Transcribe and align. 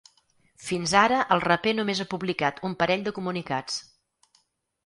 Fins 0.67 0.93
ara 1.01 1.19
el 1.35 1.43
raper 1.43 1.75
només 1.81 2.01
ha 2.05 2.09
publicat 2.15 2.65
un 2.71 2.75
parell 2.81 3.07
de 3.09 3.15
comunicats. 3.19 3.81